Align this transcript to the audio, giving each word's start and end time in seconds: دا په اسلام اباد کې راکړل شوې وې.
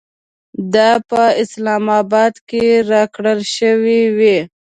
دا 0.73 0.89
په 1.09 1.21
اسلام 1.43 1.85
اباد 2.01 2.33
کې 2.49 2.63
راکړل 2.91 3.39
شوې 3.55 4.01
وې. 4.17 4.37